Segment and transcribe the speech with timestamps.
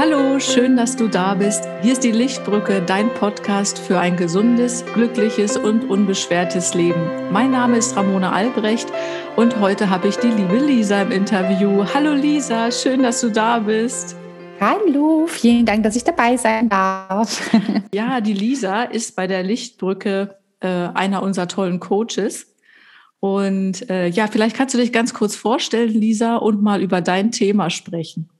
[0.00, 1.64] Hallo, schön, dass du da bist.
[1.82, 7.32] Hier ist die Lichtbrücke, dein Podcast für ein gesundes, glückliches und unbeschwertes Leben.
[7.32, 8.86] Mein Name ist Ramona Albrecht
[9.34, 11.84] und heute habe ich die liebe Lisa im Interview.
[11.92, 14.14] Hallo Lisa, schön, dass du da bist.
[14.60, 17.50] Hallo, vielen Dank, dass ich dabei sein darf.
[17.92, 22.54] ja, die Lisa ist bei der Lichtbrücke äh, einer unserer tollen Coaches.
[23.18, 27.32] Und äh, ja, vielleicht kannst du dich ganz kurz vorstellen, Lisa, und mal über dein
[27.32, 28.30] Thema sprechen.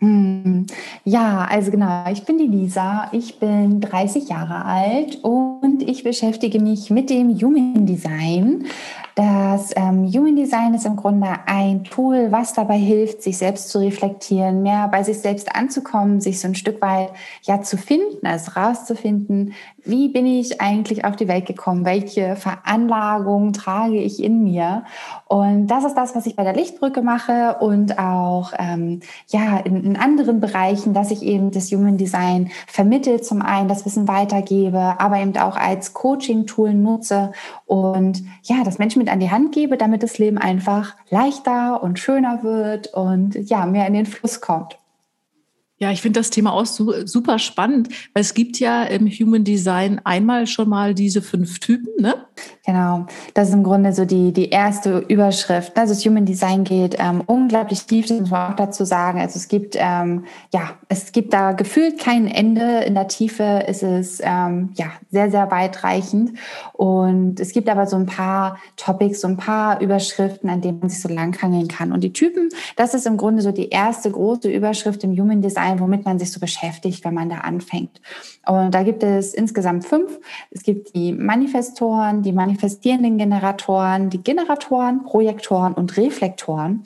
[0.00, 0.66] Hm.
[1.04, 6.58] Ja, also genau, ich bin die Lisa, ich bin 30 Jahre alt und ich beschäftige
[6.58, 8.64] mich mit dem Human Design.
[9.20, 13.78] Das ähm, Human Design ist im Grunde ein Tool, was dabei hilft, sich selbst zu
[13.78, 17.10] reflektieren, mehr bei sich selbst anzukommen, sich so ein Stück weit
[17.42, 19.52] ja zu finden, also rauszufinden,
[19.84, 24.84] wie bin ich eigentlich auf die Welt gekommen, welche Veranlagung trage ich in mir.
[25.26, 29.84] Und das ist das, was ich bei der Lichtbrücke mache und auch ähm, ja in,
[29.84, 34.94] in anderen Bereichen, dass ich eben das Human Design vermittle, zum einen das Wissen weitergebe,
[34.98, 37.32] aber eben auch als Coaching-Tool nutze
[37.66, 41.98] und ja, das Menschen mit an die Hand gebe, damit das Leben einfach leichter und
[41.98, 44.76] schöner wird und ja, mehr in den Fluss kommt.
[45.78, 49.98] Ja, ich finde das Thema auch super spannend, weil es gibt ja im Human Design
[50.04, 52.26] einmal schon mal diese fünf Typen, ne?
[52.64, 55.76] Genau, das ist im Grunde so die, die erste Überschrift.
[55.76, 59.18] Also das Human Design geht ähm, unglaublich tief, das muss man auch dazu sagen.
[59.20, 62.80] Also es gibt, ähm, ja, es gibt da gefühlt kein Ende.
[62.84, 66.38] In der Tiefe ist es ähm, ja sehr, sehr weitreichend.
[66.72, 70.88] Und es gibt aber so ein paar Topics, so ein paar Überschriften, an denen man
[70.88, 71.92] sich so langhangeln kann.
[71.92, 75.80] Und die Typen, das ist im Grunde so die erste große Überschrift im Human Design
[75.80, 78.00] womit man sich so beschäftigt, wenn man da anfängt.
[78.46, 80.18] Und da gibt es insgesamt fünf.
[80.50, 86.84] Es gibt die Manifestoren, die manifestierenden Generatoren, die Generatoren, Projektoren und Reflektoren.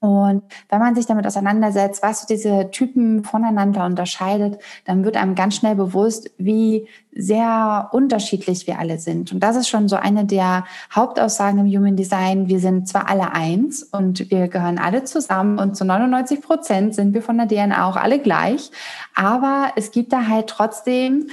[0.00, 5.56] Und wenn man sich damit auseinandersetzt, was diese Typen voneinander unterscheidet, dann wird einem ganz
[5.56, 9.32] schnell bewusst, wie sehr unterschiedlich wir alle sind.
[9.32, 10.64] Und das ist schon so eine der
[10.94, 12.46] Hauptaussagen im Human Design.
[12.46, 17.12] Wir sind zwar alle eins und wir gehören alle zusammen und zu 99 Prozent sind
[17.12, 18.70] wir von der DNA auch alle gleich.
[19.16, 21.26] Aber es gibt da halt trotzdem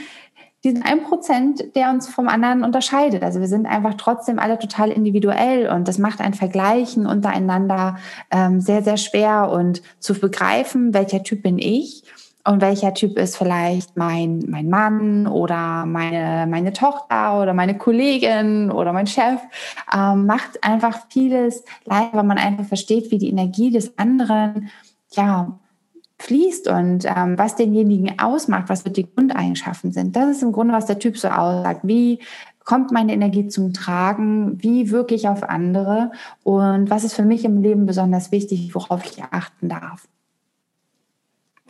[0.66, 3.24] diesen ein Prozent, der uns vom anderen unterscheidet.
[3.24, 7.98] Also wir sind einfach trotzdem alle total individuell und das macht ein Vergleichen untereinander
[8.31, 12.03] ähm, sehr, sehr schwer und zu begreifen, welcher Typ bin ich
[12.48, 18.72] und welcher Typ ist vielleicht mein, mein Mann oder meine, meine Tochter oder meine Kollegin
[18.72, 19.40] oder mein Chef,
[19.96, 24.70] ähm, macht einfach vieles leider, weil man einfach versteht, wie die Energie des anderen
[25.12, 25.59] ja,
[26.20, 30.16] fließt und ähm, was denjenigen ausmacht, was die Grundeigenschaften sind.
[30.16, 31.81] Das ist im Grunde, was der Typ so aussagt.
[31.84, 32.20] Wie
[32.64, 34.62] kommt meine Energie zum Tragen?
[34.62, 36.12] Wie wirke ich auf andere?
[36.44, 40.08] Und was ist für mich im Leben besonders wichtig, worauf ich achten darf?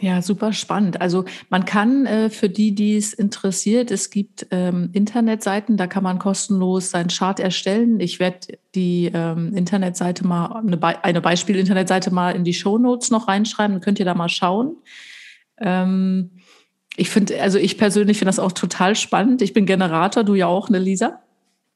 [0.02, 1.00] Ja, super spannend.
[1.00, 6.04] Also man kann äh, für die, die es interessiert, es gibt ähm, Internetseiten, da kann
[6.04, 8.02] man kostenlos seinen Chart erstellen.
[8.02, 13.10] Ich werde die ähm, Internetseite mal, eine, Be eine Beispiel-Internetseite mal in die Show Notes
[13.10, 14.76] noch reinschreiben, dann könnt ihr da mal schauen.
[15.60, 16.32] Ähm,
[16.98, 19.42] ich finde, also ich persönlich finde das auch total spannend.
[19.42, 21.22] Ich bin Generator, du ja auch, ne Lisa?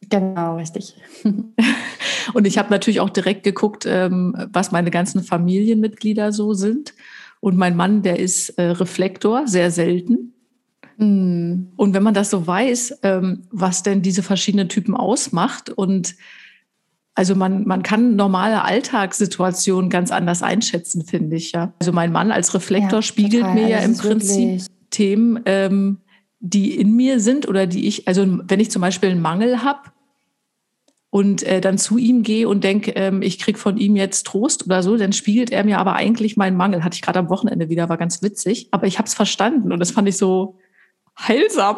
[0.10, 0.96] Genau, richtig.
[2.34, 6.94] Und ich habe natürlich auch direkt geguckt, ähm, was meine ganzen Familienmitglieder so sind.
[7.40, 10.34] Und mein Mann, der ist äh, Reflektor, sehr selten.
[10.98, 11.70] Mm.
[11.78, 16.16] Und wenn man das so weiß, ähm, was denn diese verschiedenen Typen ausmacht und
[17.16, 21.74] also man, man kann normale Alltagssituationen ganz anders einschätzen, finde ich ja.
[21.80, 23.56] Also mein Mann als Reflektor ja, spiegelt total.
[23.56, 25.98] mir ja also im Prinzip Themen, ähm,
[26.40, 29.82] die in mir sind oder die ich, also wenn ich zum Beispiel einen Mangel habe,
[31.12, 34.66] und äh, dann zu ihm gehe und denke, ähm, ich krieg von ihm jetzt Trost
[34.66, 36.84] oder so, dann spiegelt er mir aber eigentlich meinen Mangel.
[36.84, 38.68] Hatte ich gerade am Wochenende wieder, war ganz witzig.
[38.72, 40.60] Aber ich habe es verstanden und das fand ich so
[41.20, 41.78] heilsam.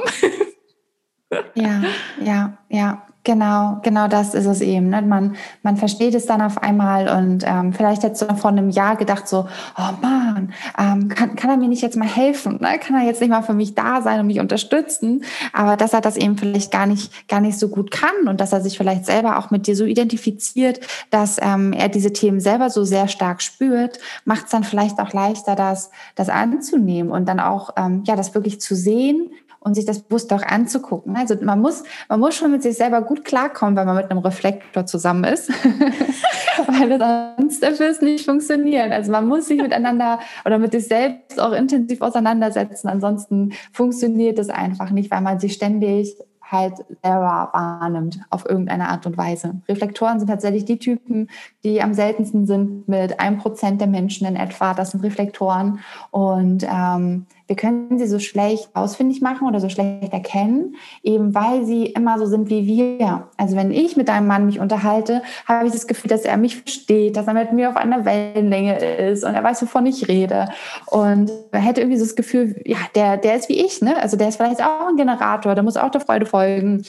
[1.56, 1.84] ja,
[2.24, 3.08] ja, ja.
[3.24, 4.90] Genau, genau das ist es eben.
[4.90, 5.04] Ne?
[5.04, 8.96] Man, man versteht es dann auf einmal und ähm, vielleicht hättest du vor einem Jahr
[8.96, 9.48] gedacht so,
[9.78, 12.58] oh Mann, ähm, kann, kann er mir nicht jetzt mal helfen?
[12.60, 12.80] Ne?
[12.80, 15.24] Kann er jetzt nicht mal für mich da sein und mich unterstützen?
[15.54, 18.54] Aber dass er das eben vielleicht gar nicht, gar nicht so gut kann und dass
[18.54, 20.80] er sich vielleicht selber auch mit dir so identifiziert,
[21.12, 25.14] dass ähm, er diese Themen selber so sehr stark spürt, macht es dann vielleicht auch
[25.14, 29.30] leichter, das, das anzunehmen und dann auch ähm, ja das wirklich zu sehen
[29.62, 31.16] und sich das bewusst auch anzugucken.
[31.16, 34.20] Also man muss, man muss schon mit sich selber gut klarkommen, wenn man mit einem
[34.20, 35.50] Reflektor zusammen ist,
[36.68, 37.00] weil
[37.38, 38.92] sonst wird es nicht funktionieren.
[38.92, 42.88] Also man muss sich miteinander oder mit sich selbst auch intensiv auseinandersetzen.
[42.88, 46.18] Ansonsten funktioniert es einfach nicht, weil man sich ständig
[46.52, 49.62] halt selber wahrnimmt auf irgendeine Art und Weise.
[49.70, 51.30] Reflektoren sind tatsächlich die Typen,
[51.64, 54.74] die am seltensten sind mit einem Prozent der Menschen in etwa.
[54.74, 55.80] Das sind Reflektoren
[56.12, 61.66] und ähm, wir können sie so schlecht ausfindig machen oder so schlecht erkennen, eben weil
[61.66, 63.28] sie immer so sind wie wir.
[63.36, 66.56] Also wenn ich mit einem Mann mich unterhalte, habe ich das Gefühl, dass er mich
[66.56, 70.48] versteht, dass er mit mir auf einer Wellenlänge ist und er weiß, wovon ich rede.
[70.86, 74.02] Und er hätte irgendwie so das Gefühl, ja, der, der ist wie ich, ne?
[74.02, 76.86] Also der ist vielleicht auch ein Generator, der muss auch der Freude folgen.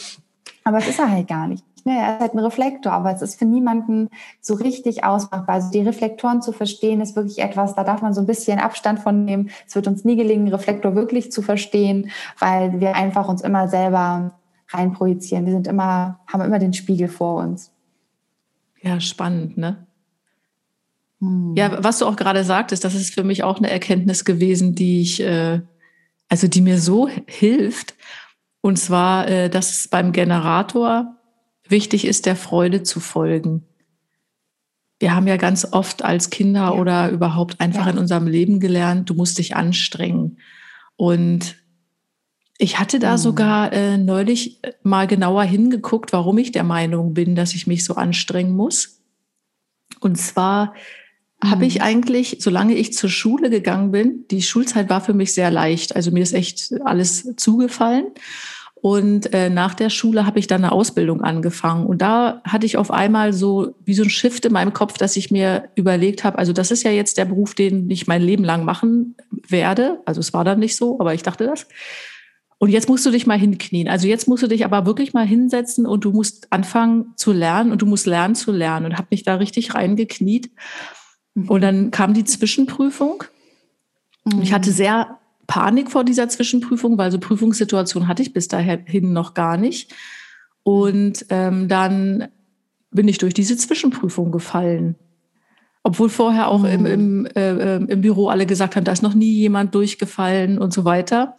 [0.63, 1.65] Aber das ist er halt gar nicht.
[1.85, 4.09] Ne, er ist halt ein Reflektor, aber es ist für niemanden
[4.41, 5.57] so richtig ausmachbar.
[5.57, 9.01] Also die Reflektoren zu verstehen, ist wirklich etwas, da darf man so ein bisschen Abstand
[9.01, 9.51] von nehmen.
[9.67, 14.33] Es wird uns nie gelingen, Reflektor wirklich zu verstehen, weil wir einfach uns immer selber
[14.69, 15.45] reinprojizieren.
[15.45, 17.73] Wir sind immer, haben immer den Spiegel vor uns.
[18.81, 19.87] Ja, spannend, ne?
[21.21, 21.55] Hm.
[21.57, 25.03] Ja, was du auch gerade sagtest, das ist für mich auch eine Erkenntnis gewesen, die
[25.03, 25.61] ich, äh,
[26.29, 27.95] also die mir so hilft.
[28.61, 31.17] Und zwar, äh, dass es beim Generator
[31.73, 33.65] wichtig ist, der Freude zu folgen.
[35.01, 36.73] Wir haben ja ganz oft als Kinder ja.
[36.75, 37.93] oder überhaupt einfach ja.
[37.93, 40.39] in unserem Leben gelernt, du musst dich anstrengen.
[40.95, 41.57] Und
[42.59, 43.19] ich hatte da mhm.
[43.19, 47.97] sogar äh, neulich mal genauer hingeguckt, warum ich der Meinung bin, dass ich mich so
[47.97, 49.01] anstrengen muss.
[49.99, 50.75] Und zwar
[51.43, 51.51] mhm.
[51.51, 55.51] habe ich eigentlich, solange ich zur Schule gegangen bin, die Schulzeit war für mich sehr
[55.51, 55.97] leicht.
[55.97, 58.07] Also mir ist echt alles zugefallen.
[58.83, 61.87] Und äh, nach der Schule habe ich dann eine Ausbildung angefangen.
[61.87, 65.17] Und da hatte ich auf einmal so wie so ein Shift in meinem Kopf, dass
[65.17, 68.43] ich mir überlegt habe, also das ist ja jetzt der Beruf, den ich mein Leben
[68.43, 70.01] lang machen werde.
[70.05, 71.69] Also es war dann nicht so, aber ich dachte das.
[72.59, 73.87] Und jetzt musst du dich mal hinknien.
[73.87, 77.71] Also jetzt musst du dich aber wirklich mal hinsetzen und du musst anfangen zu lernen
[77.71, 78.87] und du musst lernen zu lernen.
[78.87, 80.51] Und habe mich da richtig reingekniet.
[81.47, 83.23] Und dann kam die Zwischenprüfung.
[84.41, 84.75] Ich hatte mhm.
[84.75, 89.93] sehr Panik vor dieser Zwischenprüfung, weil so Prüfungssituation hatte ich bis dahin noch gar nicht.
[90.63, 92.29] Und ähm, dann
[92.91, 94.97] bin ich durch diese Zwischenprüfung gefallen.
[95.83, 99.33] Obwohl vorher auch im, im, äh, im Büro alle gesagt haben, da ist noch nie
[99.33, 101.37] jemand durchgefallen und so weiter.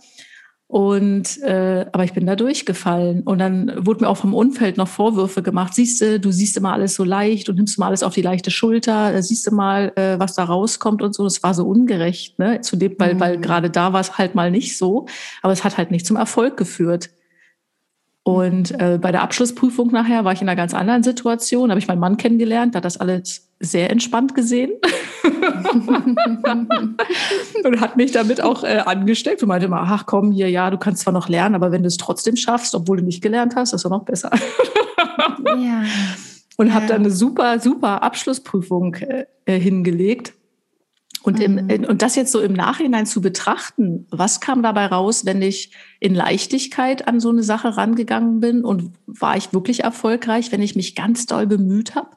[0.74, 3.22] Und äh, aber ich bin da durchgefallen.
[3.22, 5.76] Und dann wurde mir auch vom Umfeld noch Vorwürfe gemacht.
[5.76, 8.50] Siehst du, du siehst immer alles so leicht und nimmst mal alles auf die leichte
[8.50, 11.26] Schulter, siehst du mal, äh, was da rauskommt und so.
[11.26, 12.62] Das war so ungerecht, ne?
[12.62, 13.20] Zu dem, weil, mhm.
[13.20, 15.06] weil gerade da war es halt mal nicht so.
[15.44, 17.12] Aber es hat halt nicht zum Erfolg geführt.
[18.24, 21.88] Und äh, bei der Abschlussprüfung nachher war ich in einer ganz anderen Situation, habe ich
[21.88, 24.72] meinen Mann kennengelernt, da hat das alles sehr entspannt gesehen
[27.64, 30.78] und hat mich damit auch äh, angesteckt und meinte mal, ach komm hier, ja, du
[30.78, 33.74] kannst zwar noch lernen, aber wenn du es trotzdem schaffst, obwohl du nicht gelernt hast,
[33.74, 34.32] ist doch noch besser.
[35.56, 35.84] ja.
[36.56, 36.74] Und ja.
[36.76, 39.26] habe dann eine super, super Abschlussprüfung äh
[39.60, 40.34] hingelegt
[41.24, 41.86] und, im, mhm.
[41.86, 45.72] und das jetzt so im Nachhinein zu betrachten, was kam dabei raus, wenn ich
[46.02, 50.76] in Leichtigkeit an so eine Sache rangegangen bin und war ich wirklich erfolgreich, wenn ich
[50.76, 52.10] mich ganz doll bemüht habe?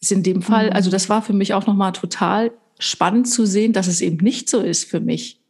[0.00, 0.72] Ist in dem Fall, mhm.
[0.72, 4.48] also das war für mich auch nochmal total spannend zu sehen, dass es eben nicht
[4.48, 5.40] so ist für mich.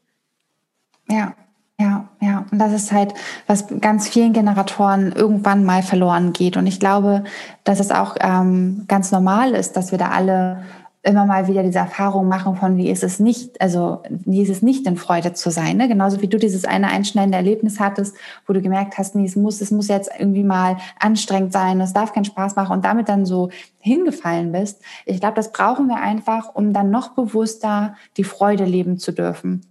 [1.08, 1.34] Ja,
[1.78, 2.44] ja, ja.
[2.50, 3.14] Und das ist halt,
[3.46, 6.56] was ganz vielen Generatoren irgendwann mal verloren geht.
[6.56, 7.24] Und ich glaube,
[7.64, 10.62] dass es auch ähm, ganz normal ist, dass wir da alle
[11.02, 14.60] immer mal wieder diese Erfahrung machen von, wie ist es nicht, also wie ist es
[14.60, 15.78] nicht in Freude zu sein.
[15.78, 15.88] Ne?
[15.88, 18.14] Genauso wie du dieses eine einschneidende Erlebnis hattest,
[18.46, 21.94] wo du gemerkt hast, nee, es muss, es muss jetzt irgendwie mal anstrengend sein, es
[21.94, 23.48] darf keinen Spaß machen und damit dann so
[23.78, 24.82] hingefallen bist.
[25.06, 29.69] Ich glaube, das brauchen wir einfach, um dann noch bewusster die Freude leben zu dürfen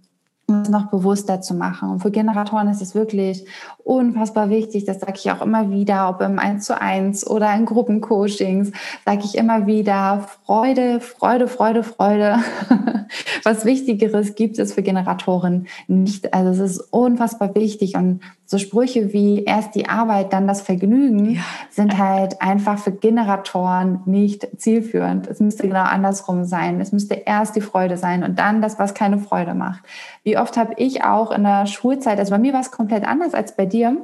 [0.50, 1.90] es noch bewusster zu machen.
[1.90, 3.44] Und für Generatoren ist es wirklich
[3.84, 7.66] unfassbar wichtig, das sage ich auch immer wieder, ob im 1 zu 1 oder in
[7.66, 8.72] Gruppencoachings,
[9.04, 12.36] sage ich immer wieder, Freude, Freude, Freude, Freude.
[13.44, 16.34] Was Wichtigeres gibt es für Generatoren nicht.
[16.34, 21.36] Also es ist unfassbar wichtig und so Sprüche wie erst die Arbeit, dann das Vergnügen
[21.36, 21.40] ja.
[21.70, 25.28] sind halt einfach für Generatoren nicht zielführend.
[25.28, 26.80] Es müsste genau andersrum sein.
[26.80, 29.84] Es müsste erst die Freude sein und dann das, was keine Freude macht.
[30.24, 33.34] Wie oft habe ich auch in der Schulzeit, also bei mir war es komplett anders
[33.34, 33.96] als bei dir,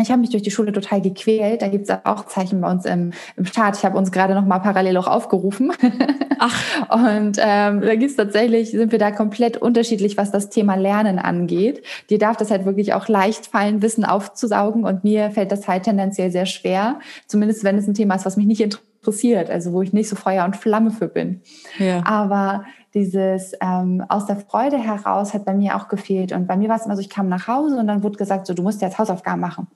[0.00, 1.60] ich habe mich durch die Schule total gequält.
[1.60, 3.76] Da gibt es auch Zeichen bei uns im, im Start.
[3.76, 5.72] Ich habe uns gerade noch mal parallel auch aufgerufen.
[6.38, 6.54] Ach.
[6.88, 11.18] Und ähm, da gibt es tatsächlich, sind wir da komplett unterschiedlich, was das Thema Lernen
[11.18, 11.82] angeht.
[12.10, 14.84] Dir darf das halt wirklich auch leicht fallen, Wissen aufzusaugen.
[14.84, 17.00] Und mir fällt das halt tendenziell sehr schwer.
[17.26, 19.50] Zumindest wenn es ein Thema ist, was mich nicht interessiert.
[19.50, 21.40] Also wo ich nicht so Feuer und Flamme für bin.
[21.80, 22.06] Ja.
[22.06, 22.64] Aber
[22.94, 26.30] dieses ähm, aus der Freude heraus hat bei mir auch gefehlt.
[26.30, 28.46] Und bei mir war es immer so, ich kam nach Hause und dann wurde gesagt,
[28.46, 29.66] so, du musst jetzt Hausaufgaben machen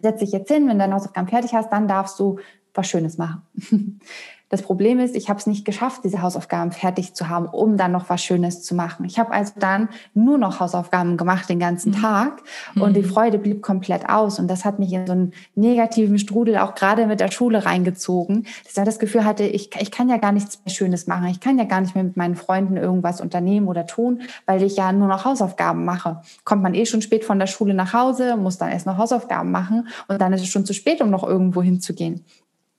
[0.00, 2.38] setz dich jetzt hin, wenn du deine Hausaufgaben fertig hast, dann darfst du
[2.74, 3.42] was Schönes machen.
[4.54, 7.90] Das Problem ist, ich habe es nicht geschafft, diese Hausaufgaben fertig zu haben, um dann
[7.90, 9.04] noch was Schönes zu machen.
[9.04, 12.00] Ich habe also dann nur noch Hausaufgaben gemacht den ganzen mhm.
[12.00, 12.42] Tag
[12.76, 12.94] und mhm.
[12.94, 14.38] die Freude blieb komplett aus.
[14.38, 18.46] Und das hat mich in so einen negativen Strudel auch gerade mit der Schule reingezogen,
[18.62, 21.26] dass ich das Gefühl hatte, ich, ich kann ja gar nichts mehr Schönes machen.
[21.26, 24.76] Ich kann ja gar nicht mehr mit meinen Freunden irgendwas unternehmen oder tun, weil ich
[24.76, 26.20] ja nur noch Hausaufgaben mache.
[26.44, 29.50] Kommt man eh schon spät von der Schule nach Hause, muss dann erst noch Hausaufgaben
[29.50, 32.24] machen und dann ist es schon zu spät, um noch irgendwo hinzugehen.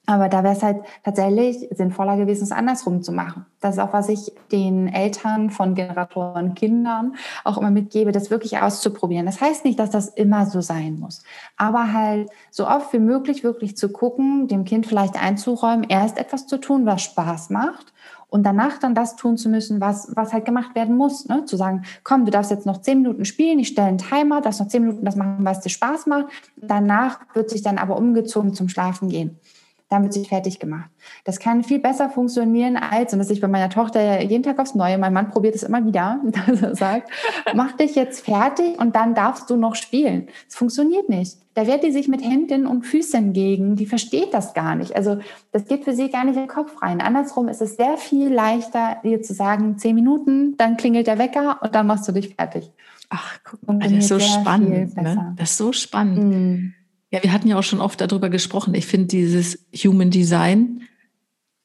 [0.07, 3.45] Aber da wäre es halt tatsächlich sinnvoller gewesen, es andersrum zu machen.
[3.59, 8.59] Das ist auch, was ich den Eltern von Generatoren Kindern auch immer mitgebe, das wirklich
[8.59, 9.25] auszuprobieren.
[9.25, 11.23] Das heißt nicht, dass das immer so sein muss,
[11.57, 16.45] aber halt so oft wie möglich wirklich zu gucken, dem Kind vielleicht einzuräumen, erst etwas
[16.45, 17.93] zu tun, was Spaß macht
[18.29, 21.27] und danach dann das tun zu müssen, was, was halt gemacht werden muss.
[21.27, 21.45] Ne?
[21.45, 24.59] Zu sagen, komm, du darfst jetzt noch zehn Minuten spielen, ich stelle einen Timer, darfst
[24.59, 26.27] noch zehn Minuten das machen, was dir Spaß macht.
[26.55, 29.39] Danach wird sich dann aber umgezogen zum Schlafen gehen
[29.89, 30.89] dann wird sich fertig gemacht.
[31.25, 34.73] Das kann viel besser funktionieren als, und das ich bei meiner Tochter jeden Tag aufs
[34.73, 37.11] Neue, mein Mann probiert es immer wieder, dass er sagt,
[37.53, 40.27] mach dich jetzt fertig und dann darfst du noch spielen.
[40.47, 41.37] Es funktioniert nicht.
[41.53, 44.95] Da wehrt die sich mit Händen und Füßen gegen, die versteht das gar nicht.
[44.95, 45.19] Also
[45.51, 46.99] das geht für sie gar nicht in den Kopf rein.
[46.99, 51.59] Andersrum ist es sehr viel leichter, ihr zu sagen, zehn Minuten, dann klingelt der Wecker
[51.61, 52.71] und dann machst du dich fertig.
[53.09, 54.97] Ach, guck mal, das ist so spannend.
[54.97, 55.35] Ne?
[55.37, 56.23] Das ist so spannend.
[56.23, 56.73] Mm.
[57.15, 58.73] Ja, wir hatten ja auch schon oft darüber gesprochen.
[58.73, 60.81] Ich finde dieses Human Design,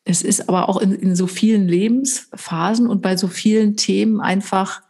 [0.05, 4.83] es ist aber auch in, in so vielen Lebensphasen und bei so vielen Themen einfach,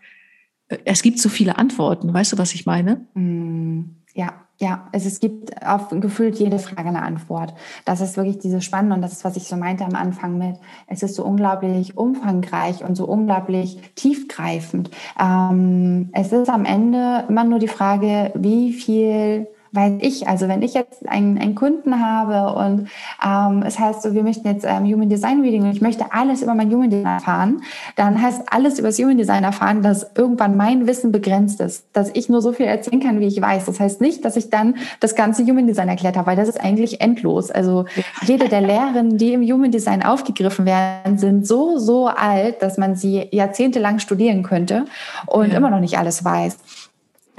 [0.69, 2.13] äh, es gibt so viele Antworten.
[2.13, 3.07] Weißt du, was ich meine?
[3.15, 7.55] Mm, ja, ja, es, es gibt auf gefühlt jede Frage eine Antwort.
[7.87, 10.57] Das ist wirklich dieses Spannende und das ist, was ich so meinte am Anfang mit,
[10.89, 14.91] es ist so unglaublich umfangreich und so unglaublich tiefgreifend.
[15.19, 20.63] Ähm, es ist am Ende immer nur die Frage, wie viel weil ich, also wenn
[20.63, 22.89] ich jetzt einen, einen Kunden habe und
[23.25, 26.43] ähm, es heißt so, wir möchten jetzt ähm, Human Design Reading und ich möchte alles
[26.43, 27.63] über mein Human Design erfahren,
[27.97, 32.11] dann heißt alles über das Human Design erfahren, dass irgendwann mein Wissen begrenzt ist, dass
[32.15, 33.67] ich nur so viel erzählen kann, wie ich weiß.
[33.67, 36.61] Das heißt nicht, dass ich dann das ganze Human Design erklärt habe, weil das ist
[36.61, 37.51] eigentlich endlos.
[37.51, 37.85] Also
[38.23, 42.97] jede der Lehren, die im Human Design aufgegriffen werden, sind so, so alt, dass man
[42.97, 44.87] sie jahrzehntelang studieren könnte
[45.27, 45.57] und ja.
[45.57, 46.59] immer noch nicht alles weiß.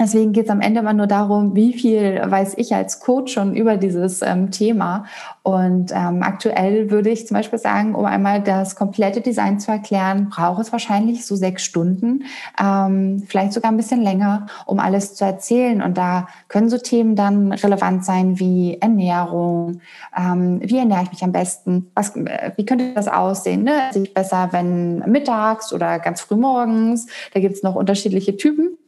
[0.02, 3.54] Deswegen geht es am Ende immer nur darum, wie viel weiß ich als Coach schon
[3.54, 5.04] über dieses ähm, Thema.
[5.44, 10.28] Und ähm, aktuell würde ich zum Beispiel sagen, um einmal das komplette Design zu erklären,
[10.28, 12.24] braucht es wahrscheinlich so sechs Stunden,
[12.60, 15.80] ähm, vielleicht sogar ein bisschen länger, um alles zu erzählen.
[15.80, 19.82] Und da können so Themen dann relevant sein wie Ernährung,
[20.16, 23.62] ähm, wie ernähre ich mich am besten, was, äh, wie könnte das aussehen?
[23.62, 23.92] Ne?
[23.92, 27.06] Sich besser, wenn mittags oder ganz früh morgens.
[27.34, 28.78] Da gibt es noch unterschiedliche Typen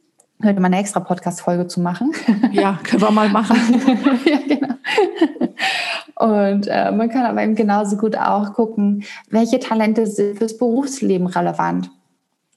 [0.43, 2.12] könnte man eine extra Podcast-Folge zu machen.
[2.53, 3.57] Ja, können wir mal machen.
[4.25, 4.75] ja, genau.
[6.17, 11.26] Und äh, man kann aber eben genauso gut auch gucken, welche Talente sind fürs Berufsleben
[11.26, 11.91] relevant.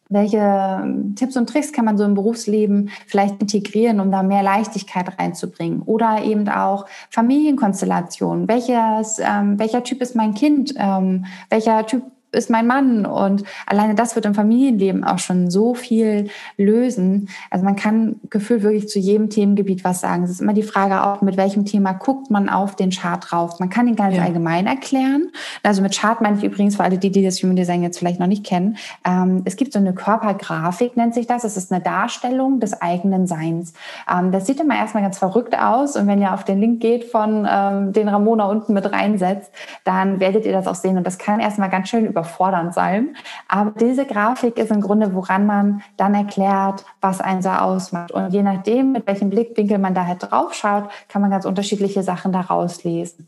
[0.10, 4.44] Welche ähm, Tipps und Tricks kann man so im Berufsleben vielleicht integrieren, um da mehr
[4.44, 5.82] Leichtigkeit reinzubringen?
[5.82, 8.48] Oder eben auch Familienkonstellationen.
[8.48, 10.74] Welches, ähm, welcher Typ ist mein Kind?
[10.78, 13.06] Ähm, welcher Typ ist mein Mann.
[13.06, 17.30] Und alleine das wird im Familienleben auch schon so viel lösen.
[17.50, 20.24] Also man kann gefühlt wirklich zu jedem Themengebiet was sagen.
[20.24, 23.60] Es ist immer die Frage auch, mit welchem Thema guckt man auf den Chart drauf.
[23.60, 24.24] Man kann ihn ganz ja.
[24.24, 25.32] allgemein erklären.
[25.64, 28.20] Also mit Chart meine ich übrigens für alle, die, die das Human Design jetzt vielleicht
[28.20, 28.78] noch nicht kennen.
[29.06, 31.44] Ähm, es gibt so eine Körpergrafik, nennt sich das.
[31.44, 33.74] Es ist eine Darstellung des eigenen Seins.
[34.12, 35.96] Ähm, das sieht immer erstmal ganz verrückt aus.
[35.96, 39.52] Und wenn ihr auf den Link geht von ähm, den Ramona unten mit reinsetzt,
[39.86, 40.98] dann werdet ihr das auch sehen.
[40.98, 43.16] Und das kann erstmal ganz schön überfordernd sein.
[43.48, 48.12] Aber diese Grafik ist im Grunde, woran man dann erklärt, was einen so ausmacht.
[48.12, 52.04] Und je nachdem, mit welchem Blickwinkel man da halt drauf schaut, kann man ganz unterschiedliche
[52.04, 53.28] Sachen daraus lesen.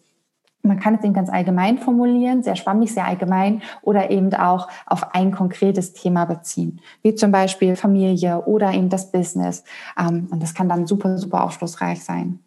[0.61, 5.15] Man kann es eben ganz allgemein formulieren, sehr schwammig, sehr allgemein oder eben auch auf
[5.15, 9.63] ein konkretes Thema beziehen, wie zum Beispiel Familie oder eben das Business.
[9.97, 12.39] Ähm, und das kann dann super, super aufschlussreich sein.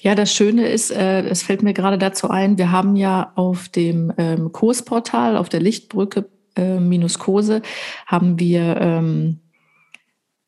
[0.00, 3.68] Ja, das Schöne ist, äh, es fällt mir gerade dazu ein, wir haben ja auf
[3.68, 7.62] dem ähm, Kursportal, auf der Lichtbrücke äh, minus Kurse,
[8.06, 9.40] haben wir ähm,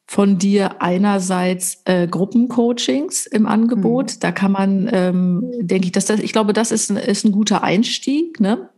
[0.08, 4.14] von dir einerseits äh, Gruppencoachings im Angebot.
[4.14, 4.20] Mhm.
[4.20, 7.32] Da kann man, ähm, denke ich, dass das, ich glaube, das ist ein, ist ein
[7.32, 8.38] guter Einstieg.
[8.38, 8.68] Ne?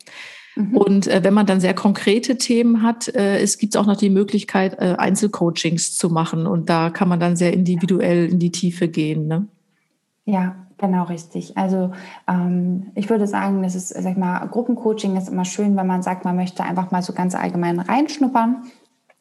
[0.57, 0.77] Mhm.
[0.77, 4.11] Und äh, wenn man dann sehr konkrete Themen hat, äh, es gibt auch noch die
[4.11, 6.47] Möglichkeit, äh, Einzelcoachings zu machen.
[6.47, 9.27] Und da kann man dann sehr individuell in die Tiefe gehen.
[9.27, 9.49] Ne?
[10.29, 11.57] Ja, Genau, richtig.
[11.59, 11.91] Also
[12.29, 16.03] ähm, ich würde sagen, das ist, sag ich mal, Gruppencoaching ist immer schön, wenn man
[16.03, 18.63] sagt, man möchte einfach mal so ganz allgemein reinschnuppern.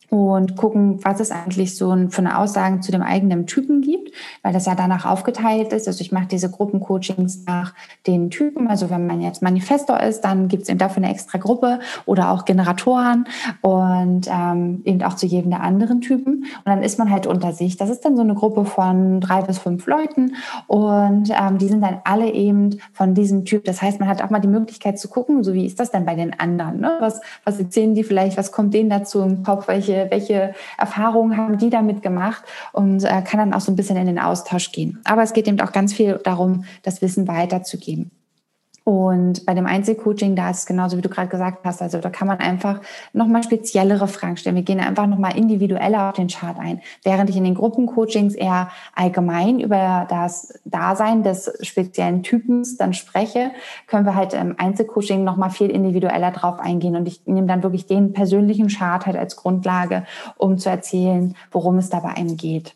[0.10, 4.12] Und gucken, was es eigentlich so für eine Aussagen zu dem eigenen Typen gibt,
[4.42, 5.88] weil das ja danach aufgeteilt ist.
[5.88, 7.74] Also ich mache diese Gruppencoachings nach
[8.06, 8.68] den Typen.
[8.68, 12.32] Also wenn man jetzt Manifestor ist, dann gibt es eben dafür eine extra Gruppe oder
[12.32, 13.26] auch Generatoren
[13.62, 16.44] und ähm, eben auch zu jedem der anderen Typen.
[16.44, 17.76] Und dann ist man halt unter sich.
[17.76, 20.36] Das ist dann so eine Gruppe von drei bis fünf Leuten
[20.68, 23.66] und ähm, die sind dann alle eben von diesem Typ.
[23.66, 26.06] Das heißt, man hat auch mal die Möglichkeit zu gucken, so wie ist das denn
[26.06, 26.80] bei den anderen?
[26.80, 26.92] Ne?
[27.00, 28.38] Was, was erzählen die vielleicht?
[28.38, 29.68] Was kommt denen dazu im Kopf?
[29.68, 33.98] Welche welche, Erfahrungen haben die damit gemacht und äh, kann dann auch so ein bisschen
[33.98, 35.00] in den Austausch gehen.
[35.06, 38.12] Aber es geht eben auch ganz viel darum, das Wissen weiterzugeben.
[38.88, 41.82] Und bei dem Einzelcoaching, da ist es genauso, wie du gerade gesagt hast.
[41.82, 42.80] Also da kann man einfach
[43.12, 44.56] nochmal speziellere Fragen stellen.
[44.56, 46.80] Wir gehen einfach nochmal individueller auf den Chart ein.
[47.04, 53.52] Während ich in den Gruppencoachings eher allgemein über das Dasein des speziellen Typens dann spreche,
[53.88, 56.96] können wir halt im Einzelcoaching nochmal viel individueller drauf eingehen.
[56.96, 60.06] Und ich nehme dann wirklich den persönlichen Chart halt als Grundlage,
[60.38, 62.74] um zu erzählen, worum es da bei einem geht.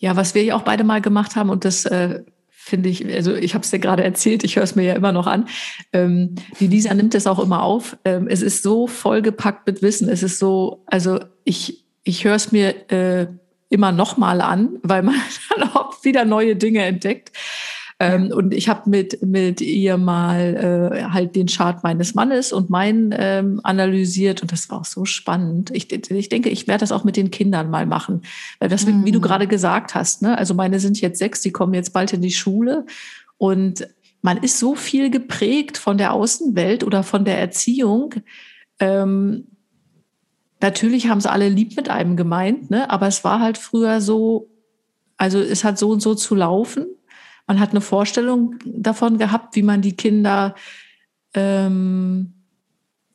[0.00, 2.24] Ja, was wir ja auch beide mal gemacht haben und das äh
[2.62, 5.12] finde ich, also ich habe es dir gerade erzählt, ich höre es mir ja immer
[5.12, 5.48] noch an.
[5.92, 7.96] Ähm, die Lisa nimmt es auch immer auf.
[8.04, 10.08] Ähm, es ist so vollgepackt mit Wissen.
[10.08, 13.28] Es ist so, also ich, ich höre es mir äh,
[13.70, 15.14] immer noch mal an, weil man
[15.48, 17.32] dann auch wieder neue Dinge entdeckt.
[18.02, 22.70] Ähm, und ich habe mit, mit ihr mal äh, halt den Chart meines Mannes und
[22.70, 25.70] meinen ähm, analysiert und das war auch so spannend.
[25.74, 28.22] Ich, ich denke, ich werde das auch mit den Kindern mal machen.
[28.58, 29.04] Weil das, mhm.
[29.04, 29.24] wie du mhm.
[29.24, 30.38] gerade gesagt hast, ne?
[30.38, 32.86] also meine sind jetzt sechs, die kommen jetzt bald in die Schule
[33.36, 33.86] und
[34.22, 38.14] man ist so viel geprägt von der Außenwelt oder von der Erziehung.
[38.78, 39.46] Ähm,
[40.62, 42.88] natürlich haben sie alle lieb mit einem gemeint, ne?
[42.88, 44.48] aber es war halt früher so,
[45.18, 46.86] also es hat so und so zu laufen
[47.50, 50.54] man hat eine Vorstellung davon gehabt, wie man die Kinder,
[51.34, 52.32] ähm,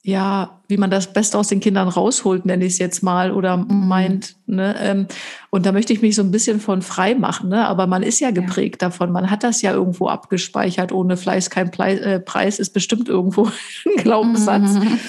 [0.03, 3.55] ja, wie man das Beste aus den Kindern rausholt, nenne ich es jetzt mal, oder
[3.55, 3.87] mhm.
[3.87, 4.35] meint.
[4.45, 4.75] Ne?
[4.77, 5.07] Ähm,
[5.51, 7.47] und da möchte ich mich so ein bisschen von frei machen.
[7.47, 7.65] Ne?
[7.65, 8.89] Aber man ist ja geprägt ja.
[8.89, 9.13] davon.
[9.13, 10.91] Man hat das ja irgendwo abgespeichert.
[10.91, 13.43] Ohne Fleiß kein Ple äh, Preis ist bestimmt irgendwo
[13.85, 14.73] ein Glaubenssatz.
[14.73, 14.99] Mhm.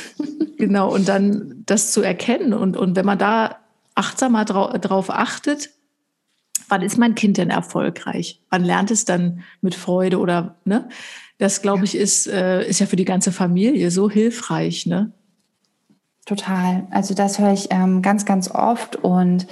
[0.57, 0.95] Genau.
[0.95, 2.55] Und dann das zu erkennen.
[2.55, 3.57] Und, und wenn man da
[3.97, 5.71] achtsamer drau drauf achtet,
[6.69, 8.41] wann ist mein Kind denn erfolgreich?
[8.51, 10.89] Wann lernt es dann mit Freude oder, ne?
[11.39, 15.13] Das, glaube ich, ist, äh, ist ja für die ganze Familie so hilfreich, ne?
[16.25, 16.89] Total.
[16.91, 19.47] Also das höre ich ähm, ganz, ganz oft und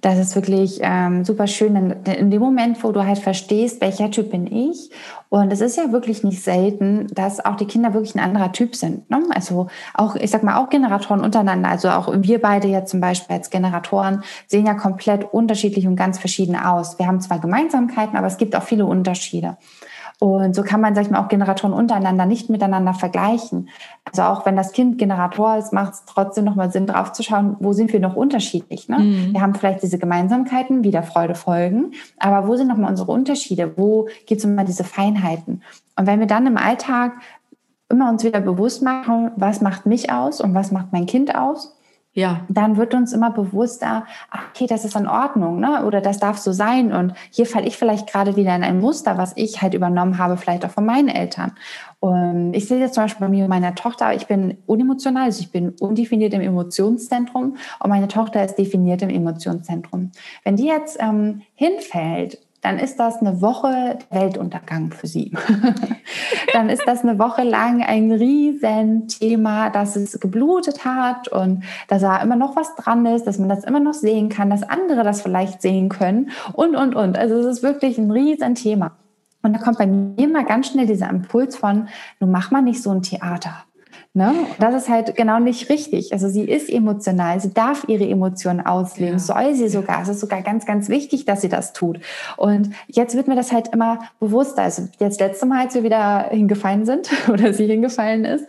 [0.00, 4.10] das ist wirklich ähm, super schön, in, in dem Moment, wo du halt verstehst, welcher
[4.10, 4.90] Typ bin ich.
[5.28, 8.76] Und es ist ja wirklich nicht selten, dass auch die Kinder wirklich ein anderer Typ
[8.76, 9.10] sind.
[9.10, 9.22] Ne?
[9.34, 11.68] Also auch, ich sag mal, auch Generatoren untereinander.
[11.68, 16.18] Also auch wir beide jetzt zum Beispiel als Generatoren sehen ja komplett unterschiedlich und ganz
[16.18, 16.98] verschieden aus.
[16.98, 19.56] Wir haben zwar Gemeinsamkeiten, aber es gibt auch viele Unterschiede.
[20.20, 23.68] Und so kann man, sag ich mal, auch Generatoren untereinander nicht miteinander vergleichen.
[24.04, 27.56] Also auch wenn das Kind Generator ist, macht es trotzdem nochmal Sinn, drauf zu schauen,
[27.60, 28.88] wo sind wir noch unterschiedlich.
[28.88, 28.98] Ne?
[28.98, 29.32] Mhm.
[29.32, 33.74] Wir haben vielleicht diese Gemeinsamkeiten, wie der Freude folgen, aber wo sind nochmal unsere Unterschiede?
[33.76, 35.62] Wo gibt es immer diese Feinheiten?
[35.96, 37.12] Und wenn wir dann im Alltag
[37.88, 41.77] immer uns wieder bewusst machen, was macht mich aus und was macht mein Kind aus,
[42.12, 42.46] ja.
[42.48, 45.84] dann wird uns immer bewusster, ach, okay, das ist in Ordnung, ne?
[45.84, 46.92] oder das darf so sein.
[46.92, 50.36] Und hier falle ich vielleicht gerade wieder in ein Muster, was ich halt übernommen habe,
[50.36, 51.52] vielleicht auch von meinen Eltern.
[52.00, 55.40] Und ich sehe jetzt zum Beispiel bei mir und meiner Tochter, ich bin unemotional, also
[55.40, 60.12] ich bin undefiniert im Emotionszentrum und meine Tochter ist definiert im Emotionszentrum.
[60.44, 65.32] Wenn die jetzt ähm, hinfällt dann ist das eine Woche Weltuntergang für sie.
[66.52, 72.16] dann ist das eine Woche lang ein Riesenthema, dass es geblutet hat und dass da
[72.20, 75.22] immer noch was dran ist, dass man das immer noch sehen kann, dass andere das
[75.22, 77.16] vielleicht sehen können und, und, und.
[77.16, 78.92] Also es ist wirklich ein Riesenthema.
[79.42, 82.82] Und da kommt bei mir immer ganz schnell dieser Impuls von, nun mach mal nicht
[82.82, 83.64] so ein Theater.
[84.18, 84.34] Ne?
[84.58, 86.12] Das ist halt genau nicht richtig.
[86.12, 89.18] Also sie ist emotional, sie darf ihre Emotionen ausleben, ja.
[89.20, 90.02] soll sie sogar.
[90.02, 92.00] Es ist sogar ganz, ganz wichtig, dass sie das tut.
[92.36, 94.62] Und jetzt wird mir das halt immer bewusster.
[94.62, 98.44] Also jetzt letzte Mal, als wir wieder hingefallen sind oder sie hingefallen ist,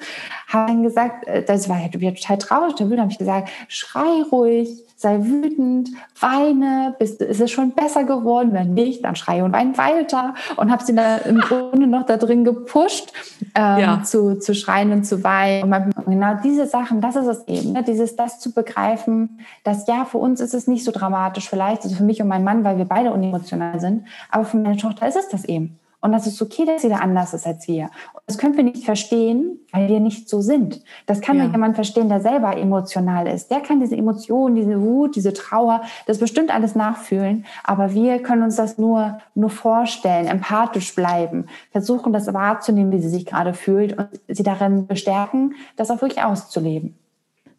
[0.47, 2.73] haben gesagt, äh, das war halt total traurig.
[2.75, 8.51] Da habe ich gesagt, schrei ruhig, sei wütend, weine, bist, ist es schon besser geworden?
[8.51, 10.35] Wenn nicht, dann schrei und wein weiter.
[10.57, 13.13] Und habe sie da im Grunde noch da drin gepusht,
[13.55, 14.03] ähm, ja.
[14.03, 15.73] zu, zu schreien und zu weinen.
[15.73, 17.83] Und genau diese Sachen, das ist es eben, ne?
[17.83, 21.95] dieses, das zu begreifen, dass ja, für uns ist es nicht so dramatisch vielleicht, also
[21.95, 25.15] für mich und meinen Mann, weil wir beide unemotional sind, aber für meine Tochter ist
[25.15, 25.79] es das eben.
[26.01, 27.85] Und das ist okay, dass sie da anders ist als wir.
[28.13, 30.81] Und das können wir nicht verstehen, weil wir nicht so sind.
[31.05, 31.43] Das kann ja.
[31.43, 33.51] nur jemand verstehen, der selber emotional ist.
[33.51, 37.45] Der kann diese Emotionen, diese Wut, diese Trauer, das bestimmt alles nachfühlen.
[37.65, 43.09] Aber wir können uns das nur, nur vorstellen, empathisch bleiben, versuchen, das wahrzunehmen, wie sie
[43.09, 46.95] sich gerade fühlt und sie darin bestärken, das auch wirklich auszuleben.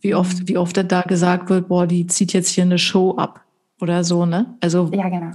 [0.00, 3.42] Wie oft, wie oft da gesagt wird, boah, die zieht jetzt hier eine Show ab
[3.83, 4.55] oder so, ne?
[4.61, 5.33] Also ja, genau.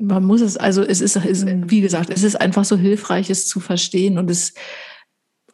[0.00, 1.70] Man muss es, also es ist, ist, Mhm.
[1.70, 4.54] wie gesagt, es ist einfach so hilfreich, es zu verstehen und es,